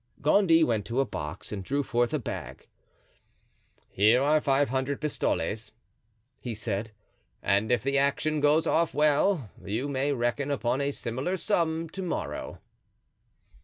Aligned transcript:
Gondy 0.23 0.63
went 0.63 0.87
to 0.87 0.99
a 0.99 1.05
box 1.05 1.51
and 1.51 1.63
drew 1.63 1.83
forth 1.83 2.11
a 2.11 2.17
bag. 2.17 2.67
"Here 3.87 4.19
are 4.23 4.41
five 4.41 4.69
hundred 4.69 4.99
pistoles," 4.99 5.73
he 6.39 6.55
said; 6.55 6.89
"and 7.43 7.71
if 7.71 7.83
the 7.83 7.99
action 7.99 8.39
goes 8.39 8.65
off 8.65 8.95
well 8.95 9.51
you 9.63 9.87
may 9.87 10.11
reckon 10.11 10.49
upon 10.49 10.81
a 10.81 10.89
similar 10.89 11.37
sum 11.37 11.87
to 11.89 12.01
morrow." 12.01 12.57